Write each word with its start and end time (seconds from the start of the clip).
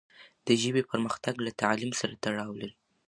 د 0.45 0.47
ژبې 0.61 0.81
پرمختګ 0.91 1.35
له 1.45 1.51
تعلیم 1.61 1.91
سره 1.99 2.13
تړاو 2.23 2.51
لري. 2.61 2.75